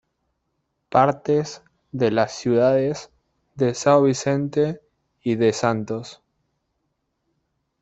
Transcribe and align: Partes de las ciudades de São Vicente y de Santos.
Partes 0.89 1.61
de 1.91 2.09
las 2.09 2.31
ciudades 2.35 3.11
de 3.53 3.73
São 3.73 4.03
Vicente 4.03 4.81
y 5.21 5.35
de 5.35 5.53
Santos. 5.53 6.23